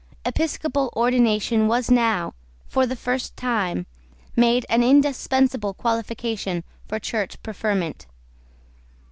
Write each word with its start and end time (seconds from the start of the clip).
Episcopal 0.25 0.91
ordination 0.95 1.67
was 1.67 1.91
now, 1.91 2.33
for 2.67 2.87
the 2.87 2.95
first 2.95 3.37
time, 3.37 3.85
made 4.35 4.65
an 4.67 4.81
indispensable 4.81 5.75
qualification 5.75 6.63
for 6.87 6.97
church 6.97 7.39
preferment. 7.43 8.07